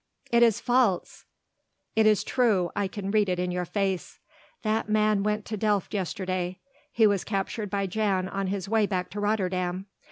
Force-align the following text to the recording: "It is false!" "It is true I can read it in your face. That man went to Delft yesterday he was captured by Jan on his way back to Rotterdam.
"It 0.31 0.41
is 0.41 0.59
false!" 0.59 1.25
"It 1.95 2.07
is 2.07 2.23
true 2.23 2.71
I 2.75 2.87
can 2.87 3.11
read 3.11 3.29
it 3.29 3.37
in 3.37 3.51
your 3.51 3.65
face. 3.65 4.17
That 4.63 4.89
man 4.89 5.21
went 5.21 5.45
to 5.45 5.57
Delft 5.57 5.93
yesterday 5.93 6.57
he 6.91 7.05
was 7.05 7.23
captured 7.23 7.69
by 7.69 7.85
Jan 7.85 8.27
on 8.27 8.47
his 8.47 8.67
way 8.67 8.87
back 8.87 9.11
to 9.11 9.19
Rotterdam. 9.19 9.85